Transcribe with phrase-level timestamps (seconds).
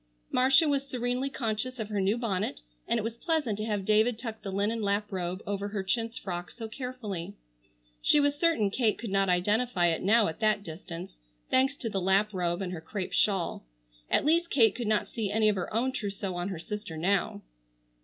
[0.31, 4.17] Marcia was serenely conscious of her new bonnet, and it was pleasant to have David
[4.17, 7.35] tuck the linen lap robe over her chintz frock so carefully.
[8.01, 11.17] She was certain Kate could not identify it now at that distance,
[11.51, 13.63] thanks to the lap robe and her crêpe shawl.
[14.09, 17.43] At least Kate could not see any of her own trousseau on her sister now.